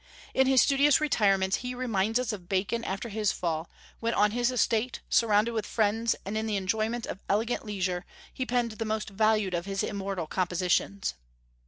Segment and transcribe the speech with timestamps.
[0.33, 3.69] In his studious retirement he reminds us of Bacon after his fall,
[3.99, 8.03] when on his estate, surrounded with friends, and in the enjoyment of elegant leisure,
[8.33, 11.13] he penned the most valued of his immortal compositions.